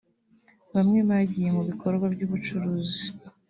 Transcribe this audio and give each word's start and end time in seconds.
Bamwe 0.75 0.99
bagiye 1.09 1.49
mu 1.55 1.63
bikorwa 1.69 2.05
by’ubucuruzi 2.13 3.03